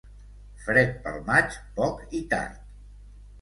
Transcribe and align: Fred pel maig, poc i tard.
Fred 0.61 0.95
pel 1.03 1.19
maig, 1.27 1.59
poc 1.77 2.01
i 2.21 2.23
tard. 2.33 2.59